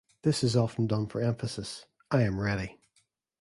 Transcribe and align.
This 0.23 0.43
is 0.43 0.55
often 0.55 0.87
done 0.87 1.05
for 1.05 1.21
emphasis: 1.21 1.85
I 2.09 2.23
am 2.23 2.39
ready! 2.39 2.79